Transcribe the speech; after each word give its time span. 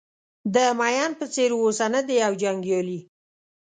د 0.53 0.55
مین 0.79 1.11
په 1.19 1.25
څېر 1.33 1.49
اوسه 1.61 1.85
نه 1.93 2.01
د 2.07 2.09
یو 2.23 2.33
جنګیالي. 2.43 2.99